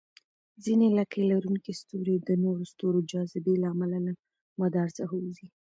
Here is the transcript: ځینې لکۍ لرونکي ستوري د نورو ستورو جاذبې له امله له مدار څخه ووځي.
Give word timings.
ځینې 0.63 0.87
لکۍ 0.97 1.23
لرونکي 1.31 1.73
ستوري 1.81 2.15
د 2.19 2.29
نورو 2.43 2.63
ستورو 2.71 2.99
جاذبې 3.11 3.53
له 3.61 3.67
امله 3.73 3.97
له 4.05 4.11
مدار 4.61 4.87
څخه 4.97 5.13
ووځي. 5.15 5.47